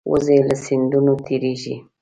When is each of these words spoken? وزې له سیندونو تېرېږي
وزې 0.11 0.37
له 0.47 0.55
سیندونو 0.65 1.13
تېرېږي 1.25 1.75